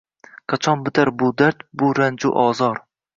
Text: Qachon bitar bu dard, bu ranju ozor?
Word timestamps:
Qachon 0.53 0.79
bitar 0.87 1.11
bu 1.23 1.29
dard, 1.41 1.61
bu 1.83 1.91
ranju 1.99 2.33
ozor? 2.45 2.81